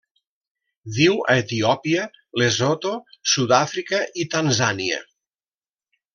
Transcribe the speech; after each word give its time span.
Viu 0.95 1.19
a 1.33 1.35
Etiòpia, 1.41 2.05
Lesotho, 2.43 2.95
Sud-àfrica 3.35 4.01
i 4.25 4.27
Tanzània. 4.35 4.99